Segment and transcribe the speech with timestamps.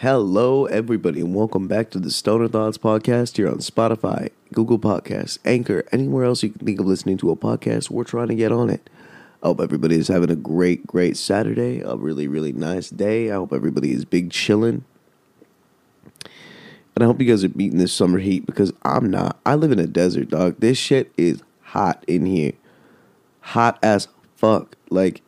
[0.00, 5.38] Hello, everybody, and welcome back to the Stoner Thoughts podcast here on Spotify, Google Podcasts,
[5.44, 7.90] Anchor, anywhere else you can think of listening to a podcast.
[7.90, 8.88] We're trying to get on it.
[9.42, 13.30] I hope everybody is having a great, great Saturday, a really, really nice day.
[13.30, 14.86] I hope everybody is big chilling.
[16.94, 19.38] And I hope you guys are beating this summer heat because I'm not.
[19.44, 20.60] I live in a desert, dog.
[20.60, 22.52] This shit is hot in here.
[23.40, 24.76] Hot as fuck.
[24.88, 25.20] Like,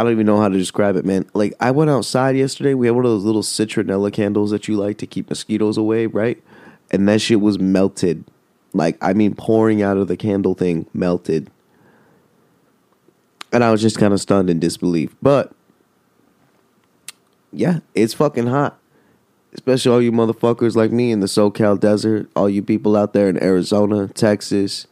[0.00, 1.28] I don't even know how to describe it, man.
[1.34, 2.72] Like I went outside yesterday.
[2.72, 6.06] We had one of those little citronella candles that you like to keep mosquitoes away,
[6.06, 6.42] right?
[6.90, 8.24] And that shit was melted.
[8.72, 11.50] Like I mean, pouring out of the candle thing, melted.
[13.52, 15.14] And I was just kind of stunned in disbelief.
[15.20, 15.52] But
[17.52, 18.78] yeah, it's fucking hot.
[19.52, 22.30] Especially all you motherfuckers like me in the SoCal desert.
[22.34, 24.86] All you people out there in Arizona, Texas,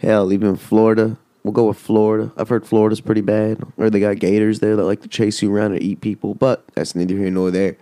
[0.00, 1.16] hell, even Florida.
[1.46, 2.32] We'll go with Florida.
[2.36, 3.62] I've heard Florida's pretty bad.
[3.76, 6.66] Or they got gators there that like to chase you around and eat people, but
[6.74, 7.76] that's neither here nor there.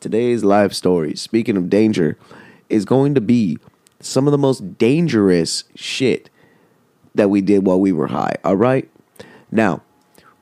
[0.00, 2.18] Today's live story, speaking of danger,
[2.68, 3.58] is going to be
[4.00, 6.28] some of the most dangerous shit
[7.14, 8.34] that we did while we were high.
[8.42, 8.90] All right?
[9.48, 9.82] Now,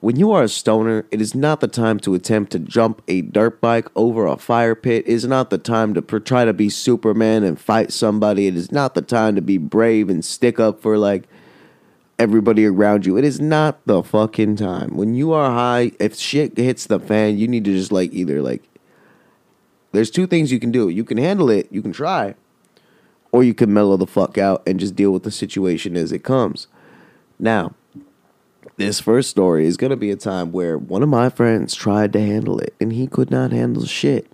[0.01, 3.21] when you are a stoner, it is not the time to attempt to jump a
[3.21, 5.05] dirt bike over a fire pit.
[5.07, 8.47] It is not the time to try to be Superman and fight somebody.
[8.47, 11.29] It is not the time to be brave and stick up for like
[12.23, 13.19] everybody around you.
[13.19, 14.97] It is not the fucking time.
[14.97, 18.41] When you are high, if shit hits the fan, you need to just like either
[18.41, 18.63] like
[19.91, 20.89] there's two things you can do.
[20.89, 22.37] You can handle it, you can try,
[23.33, 26.21] or you can mellow the fuck out and just deal with the situation as it
[26.21, 26.69] comes.
[27.41, 27.75] Now,
[28.77, 32.13] this first story is going to be a time where one of my friends tried
[32.13, 34.31] to handle it and he could not handle shit.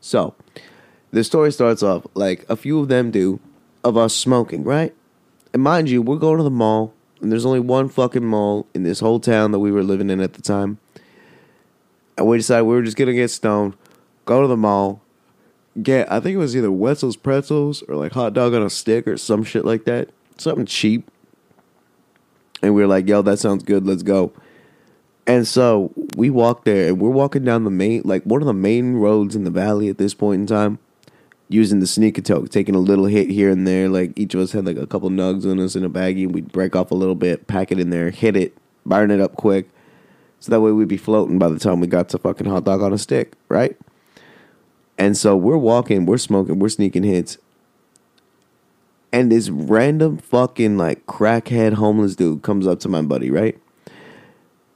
[0.00, 0.36] So,
[1.10, 3.40] the story starts off like a few of them do
[3.82, 4.94] of us smoking, right?
[5.52, 8.82] And mind you, we're going to the mall, and there's only one fucking mall in
[8.82, 10.78] this whole town that we were living in at the time.
[12.16, 13.74] And we decided we were just gonna get stoned,
[14.24, 15.02] go to the mall,
[15.82, 19.06] get I think it was either Wetzel's pretzels or like hot dog on a stick
[19.06, 21.10] or some shit like that, something cheap.
[22.62, 23.86] And we were like, "Yo, that sounds good.
[23.86, 24.32] Let's go."
[25.26, 28.52] And so we walked there, and we're walking down the main, like one of the
[28.52, 30.78] main roads in the valley at this point in time
[31.52, 33.88] using the sneaker toke, taking a little hit here and there.
[33.88, 36.24] Like each of us had like a couple nugs on us in a baggie.
[36.24, 39.20] And we'd break off a little bit, pack it in there, hit it, burn it
[39.20, 39.68] up quick.
[40.40, 42.82] So that way we'd be floating by the time we got to fucking hot dog
[42.82, 43.76] on a stick, right?
[44.98, 47.38] And so we're walking, we're smoking, we're sneaking hits.
[49.12, 53.58] And this random fucking like crackhead homeless dude comes up to my buddy, right?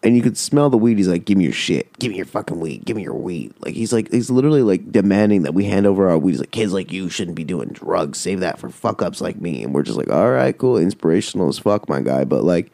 [0.06, 0.98] And you could smell the weed.
[0.98, 1.98] He's like, "Give me your shit.
[1.98, 2.84] Give me your fucking weed.
[2.84, 6.08] Give me your weed." Like he's like he's literally like demanding that we hand over
[6.08, 6.30] our weed.
[6.30, 8.18] He's like, "Kids like you shouldn't be doing drugs.
[8.18, 11.48] Save that for fuck ups like me." And we're just like, "All right, cool, inspirational
[11.48, 12.70] as fuck, my guy." But like,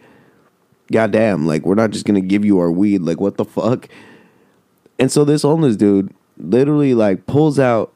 [0.92, 3.00] goddamn, like we're not just gonna give you our weed.
[3.00, 3.88] Like what the fuck?
[4.98, 7.94] And so this homeless dude literally like pulls out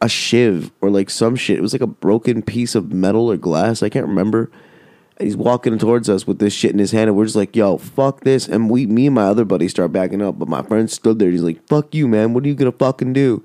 [0.00, 1.58] a shiv or like some shit.
[1.58, 3.84] It was like a broken piece of metal or glass.
[3.84, 4.50] I can't remember
[5.20, 7.78] he's walking towards us with this shit in his hand, and we're just like, "Yo,
[7.78, 10.38] fuck this!" And we, me and my other buddy, start backing up.
[10.38, 11.30] But my friend stood there.
[11.30, 12.34] He's like, "Fuck you, man!
[12.34, 13.42] What are you gonna fucking do?"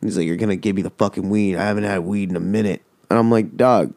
[0.00, 1.56] And he's like, "You're gonna give me the fucking weed.
[1.56, 3.94] I haven't had weed in a minute." And I'm like, "Dog,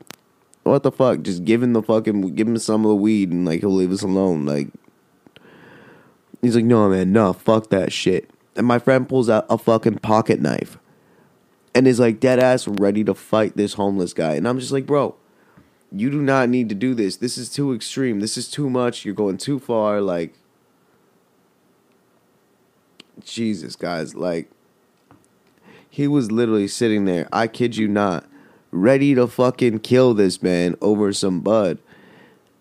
[0.63, 1.21] what the fuck?
[1.21, 3.91] Just give him the fucking, give him some of the weed, and like he'll leave
[3.91, 4.69] us alone." Like,
[6.41, 9.99] he's like, "No, man, no, fuck that shit." And my friend pulls out a fucking
[9.99, 10.77] pocket knife,
[11.75, 14.35] and is like dead ass ready to fight this homeless guy.
[14.35, 15.15] And I'm just like, bro
[15.91, 17.17] you do not need to do this.
[17.17, 18.19] This is too extreme.
[18.19, 19.05] This is too much.
[19.05, 20.01] You're going too far.
[20.01, 20.33] Like,
[23.23, 24.15] Jesus, guys.
[24.15, 24.49] Like,
[25.89, 27.27] he was literally sitting there.
[27.33, 28.25] I kid you not,
[28.71, 31.79] ready to fucking kill this man over some bud.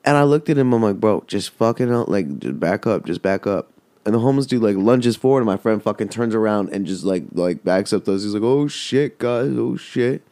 [0.04, 0.72] And I looked at him.
[0.72, 2.08] I'm like, bro, just fucking out.
[2.08, 3.04] Like, just back up.
[3.04, 3.70] Just back up.
[4.06, 7.04] And the homeless dude like lunges forward, and my friend fucking turns around and just
[7.04, 8.22] like like backs up to us.
[8.22, 9.50] He's like, "Oh shit, guys!
[9.50, 10.22] Oh shit!"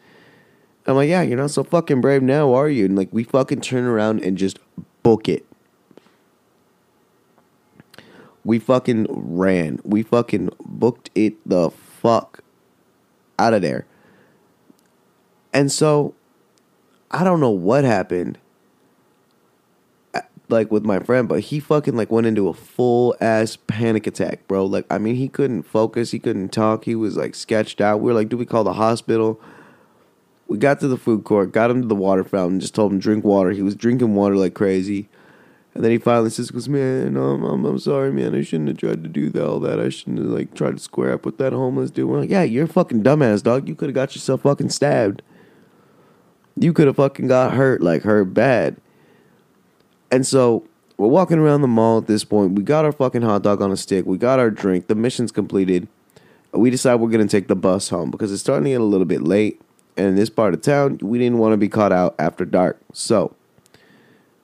[0.87, 2.85] I'm like, yeah, you're not so fucking brave now, are you?
[2.85, 4.59] And like, we fucking turn around and just
[5.03, 5.45] book it.
[8.45, 9.81] We fucking ran.
[9.83, 12.45] We fucking booked it the fuck
[13.39, 13.87] out of there.
[15.53, 16.15] And so,
[17.11, 18.39] I don't know what happened,
[20.15, 24.07] uh, like with my friend, but he fucking like went into a full ass panic
[24.07, 24.65] attack, bro.
[24.67, 28.01] Like, I mean, he couldn't focus, he couldn't talk, he was like sketched out.
[28.01, 29.41] We were like, do we call the hospital?
[30.49, 32.99] We got to the food court, got him to the water fountain, just told him
[32.99, 33.51] drink water.
[33.51, 35.09] He was drinking water like crazy.
[35.75, 38.35] And then he finally says, "Goes, man, um, I'm, I'm sorry, man.
[38.35, 39.79] I shouldn't have tried to do that, all that.
[39.79, 42.45] I shouldn't have like tried to square up with that homeless dude." We're like, "Yeah,
[42.45, 43.69] you're a fucking dumbass, dog.
[43.69, 45.21] You could have got yourself fucking stabbed.
[46.59, 48.77] You could have fucking got hurt, like hurt bad."
[50.11, 50.65] And so
[50.97, 52.53] we're walking around the mall at this point.
[52.53, 54.07] We got our fucking hot dog on a stick.
[54.07, 54.87] We got our drink.
[54.87, 55.89] The mission's completed.
[56.53, 59.05] we decide we're gonna take the bus home because it's starting to get a little
[59.05, 59.61] bit late,
[59.97, 62.79] and in this part of town, we didn't want to be caught out after dark.
[62.93, 63.35] So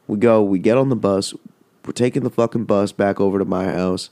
[0.06, 1.34] we go, we get on the bus,
[1.84, 4.10] we're taking the fucking bus back over to my house.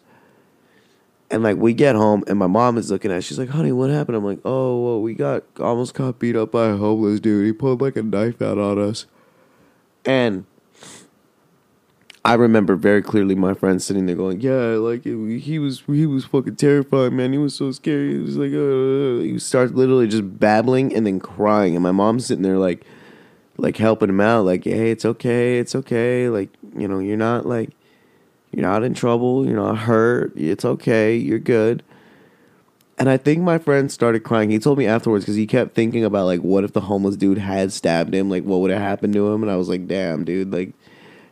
[1.31, 3.73] And like we get home and my mom is looking at it, she's like, honey,
[3.73, 4.17] what happened?
[4.17, 7.47] I'm like, oh well, we got almost got beat up by a homeless dude.
[7.47, 9.07] He pulled like a knife out on us.
[10.05, 10.45] And
[12.23, 16.05] I remember very clearly my friend sitting there going, "Yeah, like it, he was, he
[16.05, 17.33] was fucking terrified, man.
[17.33, 18.15] He was so scary.
[18.15, 22.27] He was like, uh, he starts literally just babbling and then crying, and my mom's
[22.27, 22.85] sitting there like,
[23.57, 27.47] like helping him out, like, hey, it's okay, it's okay, like, you know, you're not
[27.47, 27.71] like,
[28.53, 31.83] you're not in trouble, you're not hurt, it's okay, you're good."
[32.99, 34.51] And I think my friend started crying.
[34.51, 37.39] He told me afterwards because he kept thinking about like, what if the homeless dude
[37.39, 38.29] had stabbed him?
[38.29, 39.43] Like, what would have happened to him?
[39.43, 40.75] And I was like, damn, dude, like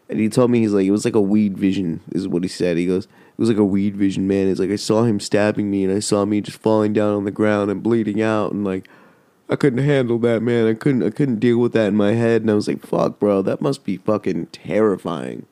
[0.09, 2.49] and he told me he's like it was like a weed vision is what he
[2.49, 2.77] said.
[2.77, 4.49] He goes it was like a weed vision, man.
[4.49, 7.25] It's like I saw him stabbing me and I saw me just falling down on
[7.25, 8.89] the ground and bleeding out and like
[9.51, 10.67] I couldn't handle that, man.
[10.67, 13.19] I couldn't I couldn't deal with that in my head and I was like, "Fuck,
[13.19, 15.47] bro, that must be fucking terrifying."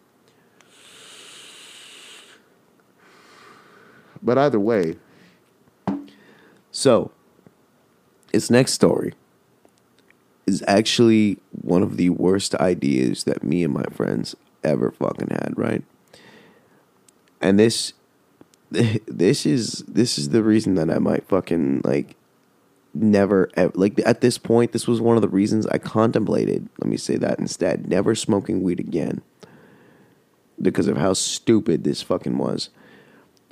[4.22, 4.96] But either way,
[6.70, 7.12] so
[8.32, 9.12] his next story
[10.46, 14.34] is actually one of the worst ideas that me and my friends
[14.66, 15.82] ever fucking had, right?
[17.40, 17.92] And this
[18.70, 22.16] this is this is the reason that I might fucking like
[22.94, 26.88] never ever, like at this point this was one of the reasons I contemplated, let
[26.88, 29.22] me say that instead, never smoking weed again
[30.60, 32.70] because of how stupid this fucking was.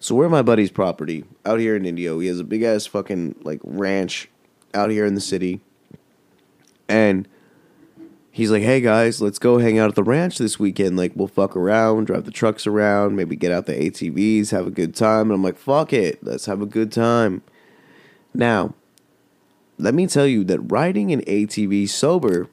[0.00, 2.18] So we're at my buddy's property out here in Indio.
[2.18, 4.28] He has a big ass fucking like ranch
[4.74, 5.60] out here in the city.
[6.88, 7.28] And
[8.34, 10.96] he's like, "Hey guys, let's go hang out at the ranch this weekend.
[10.96, 14.72] Like, we'll fuck around, drive the trucks around, maybe get out the ATVs, have a
[14.72, 17.42] good time." And I'm like, "Fuck it, let's have a good time."
[18.34, 18.74] Now,
[19.78, 22.48] let me tell you that riding an ATV sober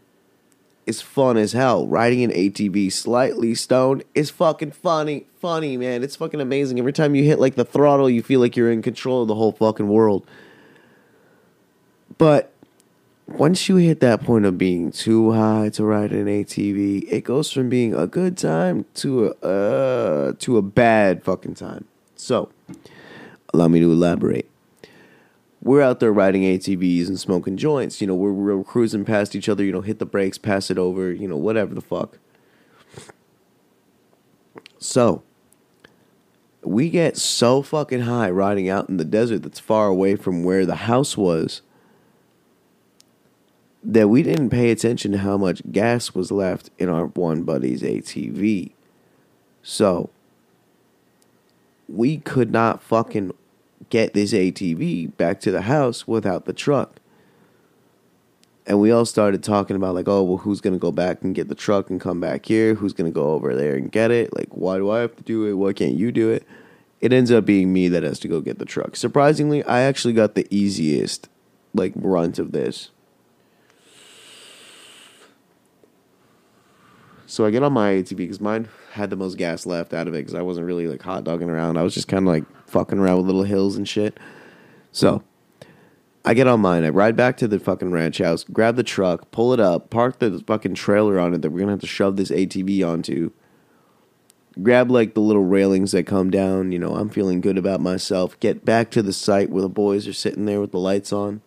[0.86, 1.88] is fun as hell.
[1.88, 6.04] Riding an ATV slightly stoned is fucking funny, funny man.
[6.04, 6.78] It's fucking amazing.
[6.78, 9.36] Every time you hit like the throttle, you feel like you're in control of the
[9.36, 10.28] whole fucking world.
[12.20, 12.54] But
[13.38, 17.52] once you hit that point of being too high to ride an ATV, it goes
[17.52, 21.86] from being a good time to a uh, to a bad fucking time.
[22.16, 22.52] So,
[23.54, 24.50] allow me to elaborate.
[25.62, 28.02] We're out there riding ATVs and smoking joints.
[28.02, 29.64] You know, we're, we're cruising past each other.
[29.64, 31.12] You know, hit the brakes, pass it over.
[31.12, 32.18] You know, whatever the fuck.
[34.80, 35.22] So,
[36.64, 40.66] we get so fucking high riding out in the desert that's far away from where
[40.66, 41.62] the house was
[43.84, 47.82] that we didn't pay attention to how much gas was left in our one buddy's
[47.82, 48.72] ATV.
[49.64, 50.10] So
[51.88, 53.34] we could not fucking
[53.90, 56.98] get this ATV back to the house without the truck.
[58.68, 61.50] And we all started talking about like, oh well, who's gonna go back and get
[61.50, 62.76] the truck and come back here?
[62.76, 64.36] Who's gonna go over there and get it?
[64.36, 65.54] Like, why do I have to do it?
[65.54, 66.46] Why can't you do it?
[67.02, 68.96] It ends up being me that has to go get the truck.
[68.96, 71.28] Surprisingly, I actually got the easiest
[71.74, 72.92] like runt of this.
[77.32, 80.14] So I get on my ATV because mine had the most gas left out of
[80.14, 81.78] it because I wasn't really like hot dogging around.
[81.78, 84.20] I was just kind of like fucking around with little hills and shit.
[84.92, 85.24] So
[86.26, 86.84] I get on mine.
[86.84, 90.20] I ride back to the fucking ranch house, grab the truck, pull it up, park
[90.20, 93.32] the fucking trailer on it that we're gonna have to shove this ATV onto.
[94.62, 96.74] Grab like the little railings that come down.
[96.74, 98.38] You know, I'm feeling good about myself.
[98.42, 101.42] Get back to the site where the boys are sitting there with the lights on.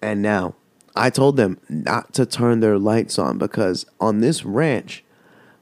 [0.00, 0.54] And now
[0.94, 5.04] I told them not to turn their lights on because on this ranch,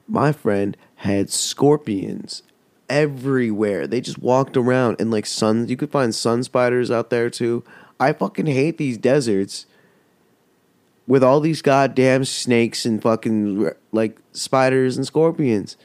[0.09, 2.43] my friend had scorpions
[2.89, 3.87] everywhere.
[3.87, 5.69] They just walked around and like sun.
[5.69, 7.65] You could find sun spiders out there too.
[8.01, 9.67] I fucking hate these deserts
[11.07, 15.77] with all these goddamn snakes and fucking like spiders and scorpions.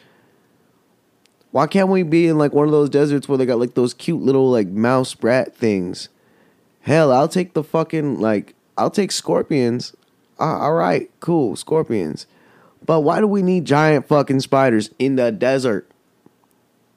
[1.52, 3.94] Why can't we be in like one of those deserts where they got like those
[3.94, 6.10] cute little like mouse rat things?
[6.82, 9.96] Hell, I'll take the fucking like I'll take scorpions.
[10.40, 12.28] Uh, all right, cool, scorpions.
[12.86, 15.90] But why do we need giant fucking spiders in the desert?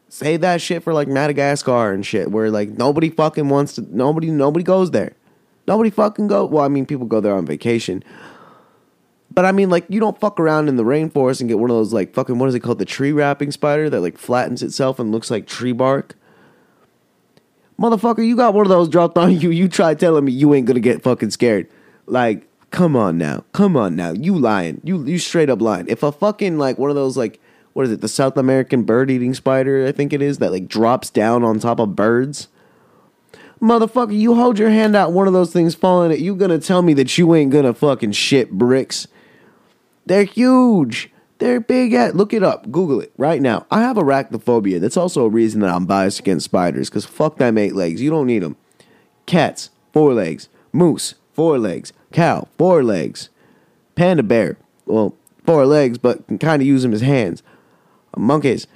[0.09, 3.97] Say that shit for like Madagascar and shit, where like nobody fucking wants to.
[3.97, 5.15] Nobody, nobody goes there.
[5.67, 6.47] Nobody fucking go.
[6.47, 8.03] Well, I mean, people go there on vacation.
[9.31, 11.77] But I mean, like, you don't fuck around in the rainforest and get one of
[11.77, 14.99] those like fucking what is it called, the tree wrapping spider that like flattens itself
[14.99, 16.17] and looks like tree bark
[17.81, 19.51] motherfucker, you got one of those dropped on you.
[19.51, 21.69] You try telling me you ain't gonna get fucking scared.
[22.07, 25.87] Like, come on now, come on now, you lying, you you straight up lying.
[25.89, 27.41] If a fucking like one of those like
[27.75, 30.69] what is it, the South American bird eating spider, I think it is that like
[30.69, 32.49] drops down on top of birds.
[33.61, 36.83] Motherfucker, you hold your hand out, one of those things falling at you gonna tell
[36.83, 39.07] me that you ain't gonna fucking shit bricks.
[40.07, 41.11] They're huge.
[41.39, 42.71] They're big at look it up.
[42.71, 43.67] Google it right now.
[43.71, 44.81] I have arachnophobia.
[44.81, 48.03] That's also a reason that I'm biased against spiders, because fuck them eight legs.
[48.03, 48.57] You don't need them.
[49.27, 50.49] Cats, four legs.
[50.73, 51.93] Moose, four legs.
[52.13, 53.29] Cow, four legs.
[53.95, 55.15] Panda bear, well,
[55.45, 57.43] four legs, but can kind of use them as hands.
[58.17, 58.67] Monkeys,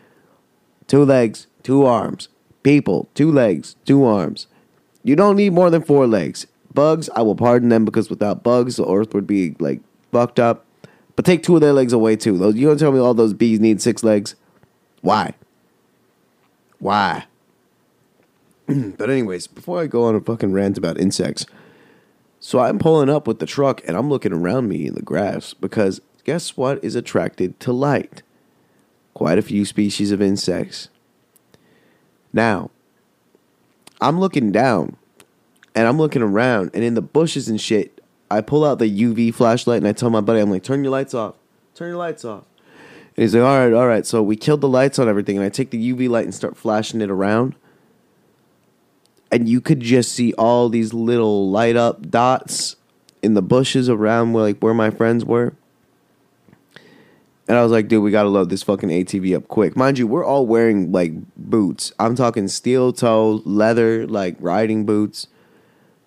[0.87, 2.29] two legs, two arms.
[2.63, 4.47] People, two legs, two arms.
[5.03, 6.47] You don't need more than four legs.
[6.73, 9.81] Bugs, I will pardon them because without bugs, the earth would be like
[10.13, 10.65] fucked up.
[11.15, 12.39] But take two of their legs away too.
[12.39, 14.35] Those you gonna tell me all those bees need six legs?
[15.01, 15.35] Why?
[16.79, 17.27] Why?
[18.67, 21.47] but anyways, before I go on a fucking rant about insects,
[22.41, 25.55] so I'm pulling up with the truck and I'm looking around me in the grass
[25.55, 28.23] because guess what is attracted to light?
[29.15, 30.89] Quite a few species of insects.
[32.33, 32.71] Now,
[34.01, 34.97] I'm looking down
[35.75, 38.02] and I'm looking around and in the bushes and shit,
[38.33, 40.91] I pull out the UV flashlight and I tell my buddy, I'm like, turn your
[40.91, 41.35] lights off.
[41.75, 42.45] Turn your lights off.
[43.15, 44.07] And he's like, all right, all right.
[44.07, 46.57] So we killed the lights on everything and I take the UV light and start
[46.57, 47.55] flashing it around.
[49.31, 52.77] And you could just see all these little light up dots
[53.23, 55.55] in the bushes around where like where my friends were.
[57.49, 59.77] And I was like, dude, we gotta load this fucking ATV up quick.
[59.77, 61.93] Mind you, we're all wearing like boots.
[61.99, 65.27] I'm talking steel toe, leather, like riding boots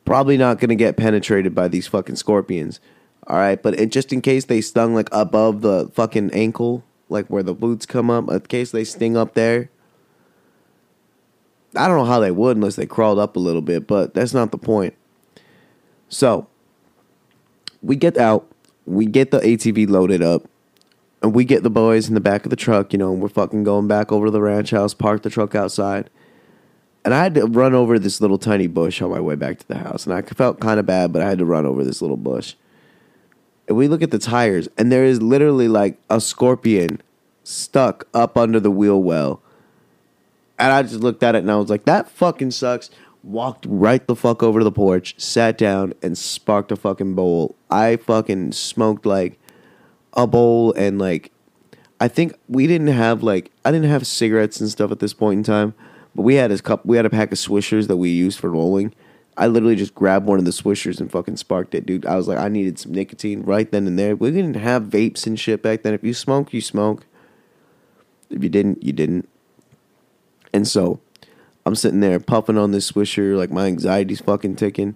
[0.06, 2.80] probably not going to get penetrated by these fucking scorpions.
[3.28, 7.26] All right, but it, just in case they stung like above the fucking ankle, like
[7.28, 9.70] where the boots come up, in case they sting up there.
[11.76, 14.34] I don't know how they would unless they crawled up a little bit, but that's
[14.34, 14.94] not the point.
[16.08, 16.48] So,
[17.82, 18.48] we get out,
[18.86, 20.48] we get the ATV loaded up,
[21.22, 23.28] and we get the boys in the back of the truck, you know, and we're
[23.28, 26.10] fucking going back over to the ranch house, park the truck outside
[27.06, 29.68] and I had to run over this little tiny bush on my way back to
[29.68, 32.02] the house, and I felt kind of bad, but I had to run over this
[32.02, 32.56] little bush.
[33.68, 37.02] And we look at the tires, and there is literally like a scorpion
[37.44, 39.42] stuck up under the wheel well.
[40.58, 42.90] And I just looked at it and I was like, that fucking sucks.
[43.24, 47.56] Walked right the fuck over to the porch, sat down, and sparked a fucking bowl.
[47.70, 49.40] I fucking smoked like
[50.14, 51.32] a bowl and like
[52.00, 55.40] I think we didn't have like I didn't have cigarettes and stuff at this point
[55.40, 55.74] in time.
[56.16, 56.86] But we had a cup.
[56.86, 58.94] We had a pack of Swishers that we used for rolling.
[59.38, 62.06] I literally just grabbed one of the Swishers and fucking sparked it, dude.
[62.06, 64.16] I was like, I needed some nicotine right then and there.
[64.16, 65.94] We didn't have vapes and shit back then.
[65.94, 67.06] If you smoke, you smoke.
[68.30, 69.28] If you didn't, you didn't.
[70.54, 71.02] And so,
[71.66, 74.96] I'm sitting there puffing on this Swisher, like my anxiety's fucking ticking.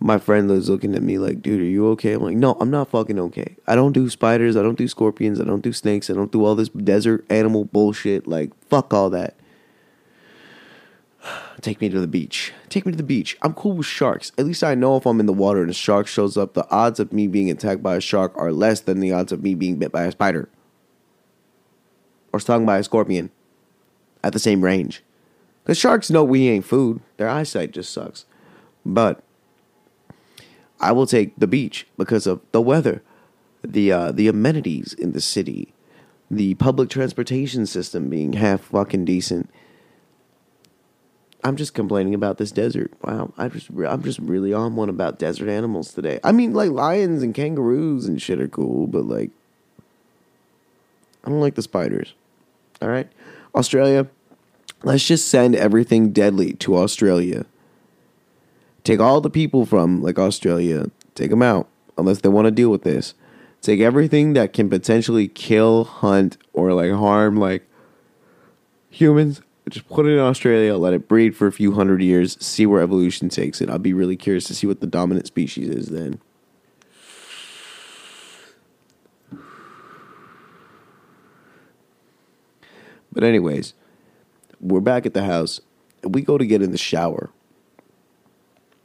[0.00, 2.12] My friend was looking at me like, dude, are you okay?
[2.12, 3.56] I'm like, no, I'm not fucking okay.
[3.66, 4.56] I don't do spiders.
[4.56, 5.40] I don't do scorpions.
[5.40, 6.10] I don't do snakes.
[6.10, 8.26] I don't do all this desert animal bullshit.
[8.26, 9.36] Like, fuck all that.
[11.60, 12.52] Take me to the beach.
[12.68, 13.36] Take me to the beach.
[13.42, 14.32] I'm cool with sharks.
[14.36, 16.68] At least I know if I'm in the water and a shark shows up, the
[16.70, 19.54] odds of me being attacked by a shark are less than the odds of me
[19.54, 20.48] being bit by a spider
[22.32, 23.30] or stung by a scorpion
[24.24, 25.02] at the same range.
[25.62, 27.00] Because sharks know we ain't food.
[27.18, 28.24] Their eyesight just sucks.
[28.84, 29.22] But
[30.80, 33.02] I will take the beach because of the weather,
[33.62, 35.72] the uh, the amenities in the city,
[36.28, 39.48] the public transportation system being half fucking decent
[41.44, 42.92] I'm just complaining about this desert.
[43.02, 46.20] Wow, I just I'm just really on one about desert animals today.
[46.22, 49.30] I mean, like lions and kangaroos and shit are cool, but like
[51.24, 52.14] I don't like the spiders.
[52.80, 53.10] All right,
[53.54, 54.08] Australia.
[54.84, 57.46] Let's just send everything deadly to Australia.
[58.82, 62.70] Take all the people from like Australia, take them out unless they want to deal
[62.70, 63.14] with this.
[63.60, 67.68] Take everything that can potentially kill, hunt, or like harm like
[68.90, 72.66] humans just put it in Australia, let it breed for a few hundred years, see
[72.66, 73.70] where evolution takes it.
[73.70, 76.20] I'd be really curious to see what the dominant species is then.
[83.12, 83.74] But anyways,
[84.60, 85.60] we're back at the house.
[86.02, 87.30] We go to get in the shower.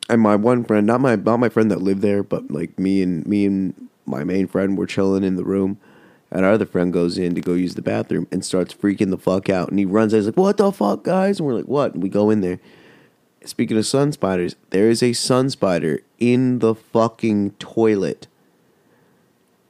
[0.10, 3.02] And my one friend, not my not my friend that lived there, but like me
[3.02, 5.80] and me and my main friend were chilling in the room
[6.32, 9.18] and our other friend goes in to go use the bathroom and starts freaking the
[9.18, 9.70] fuck out.
[9.70, 10.18] And he runs out.
[10.18, 11.40] He's like, What the fuck, guys?
[11.40, 11.94] And we're like, What?
[11.94, 12.60] And we go in there.
[13.46, 18.28] Speaking of sun spiders, there is a sun spider in the fucking toilet.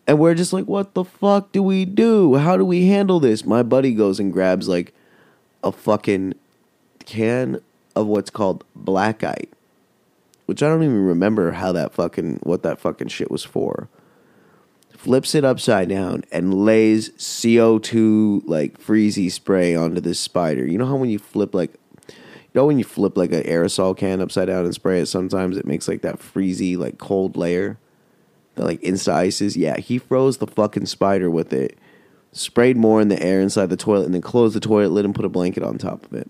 [0.08, 2.36] And we're just like, What the fuck do we do?
[2.36, 3.46] How do we handle this?
[3.46, 4.94] My buddy goes and grabs like
[5.64, 6.34] a fucking
[7.06, 7.62] can
[7.96, 9.50] of what's called blackite,
[10.48, 13.90] which I don't even remember how that fucking, what that fucking shit was for
[14.98, 20.66] flips it upside down and lays CO2 like freezy spray onto this spider.
[20.66, 21.74] You know how when you flip like
[22.10, 22.16] you
[22.56, 25.66] know when you flip like an aerosol can upside down and spray it, sometimes it
[25.66, 27.78] makes like that freezy, like cold layer
[28.56, 29.56] that like insta ices.
[29.56, 31.78] Yeah, he froze the fucking spider with it,
[32.32, 35.16] sprayed more in the air inside the toilet, and then closed the toilet lid and
[35.16, 36.30] put a blanket on top of it.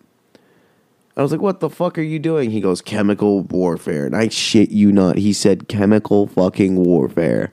[1.15, 2.51] I was like, what the fuck are you doing?
[2.51, 4.05] He goes, chemical warfare.
[4.05, 5.17] And I shit you not.
[5.17, 7.51] He said chemical fucking warfare.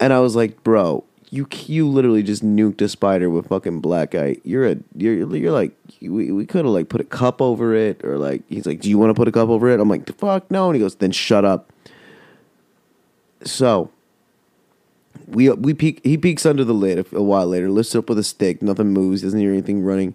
[0.00, 4.14] And I was like, bro, you you literally just nuked a spider with fucking black
[4.14, 4.36] eye.
[4.44, 8.04] You're a you're you're like we, we could have like put a cup over it
[8.04, 9.80] or like he's like, do you want to put a cup over it?
[9.80, 10.66] I'm like, fuck no.
[10.66, 11.72] And he goes, then shut up.
[13.42, 13.90] So
[15.26, 18.24] we we peek he peeks under the lid a, while later, lifts up with a
[18.24, 20.14] stick, nothing moves, doesn't hear anything running,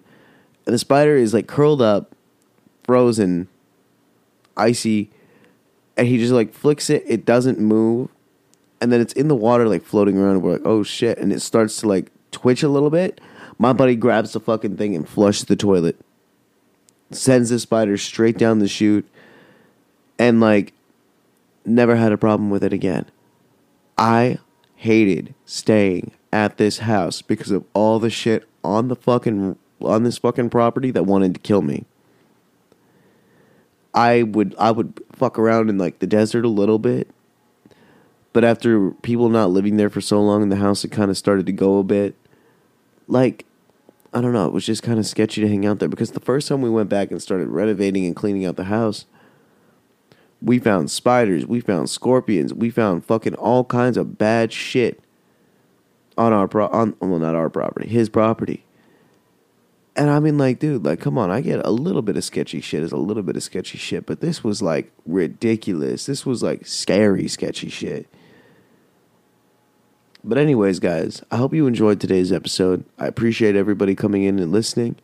[0.66, 2.14] and the spider is like curled up,
[2.84, 3.48] frozen,
[4.56, 5.10] icy,
[5.96, 7.04] and he just like flicks it.
[7.06, 8.08] It doesn't move,
[8.80, 10.42] and then it's in the water like floating around.
[10.42, 11.18] We're like, oh shit!
[11.18, 13.20] And it starts to like twitch a little bit.
[13.58, 15.96] My buddy grabs the fucking thing and flushes the toilet.
[17.10, 19.08] Sends the spider straight down the chute,
[20.18, 20.72] and like
[21.64, 23.06] never had a problem with it again.
[23.98, 24.38] I
[24.76, 30.18] hated staying at this house because of all the shit on the fucking on this
[30.18, 31.84] fucking property that wanted to kill me.
[33.92, 37.08] I would I would fuck around in like the desert a little bit
[38.32, 41.18] but after people not living there for so long in the house, it kind of
[41.18, 42.14] started to go a bit.
[43.08, 43.44] Like,
[44.12, 46.20] I don't know, it was just kind of sketchy to hang out there because the
[46.20, 49.06] first time we went back and started renovating and cleaning out the house,
[50.42, 55.02] we found spiders, we found scorpions, we found fucking all kinds of bad shit
[56.16, 58.64] on our pro on well not our property, his property.
[59.96, 62.60] And I mean like dude, like come on, I get a little bit of sketchy
[62.60, 66.06] shit is a little bit of sketchy shit, but this was like ridiculous.
[66.06, 68.08] This was like scary sketchy shit.
[70.22, 72.84] But, anyways, guys, I hope you enjoyed today's episode.
[72.98, 74.96] I appreciate everybody coming in and listening.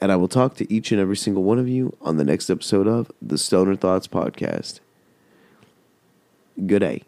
[0.00, 2.48] And I will talk to each and every single one of you on the next
[2.48, 4.78] episode of the Stoner Thoughts Podcast.
[6.66, 7.07] Good day.